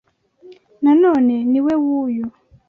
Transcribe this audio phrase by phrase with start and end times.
[0.83, 2.25] Na none ni we w’uyu